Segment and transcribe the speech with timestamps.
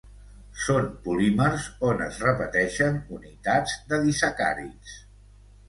[0.61, 4.99] Són polímers on es repeteixen unitats de disacàrids.